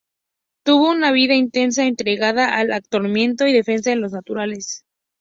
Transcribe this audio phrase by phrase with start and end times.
[0.63, 4.83] Tuvo una vida intensa entregada al adoctrinamiento y defensa de los naturales.